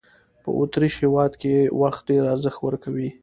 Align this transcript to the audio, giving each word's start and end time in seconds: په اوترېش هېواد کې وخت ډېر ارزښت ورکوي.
په 0.43 0.49
اوترېش 0.57 0.93
هېواد 1.03 1.31
کې 1.41 1.53
وخت 1.81 2.01
ډېر 2.09 2.23
ارزښت 2.33 2.59
ورکوي. 2.63 3.09